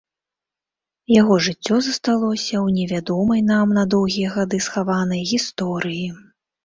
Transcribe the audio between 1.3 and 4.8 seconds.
жыццё засталося ў невядомай нам, на доўгія гады